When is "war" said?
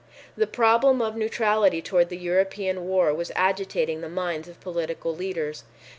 2.87-3.13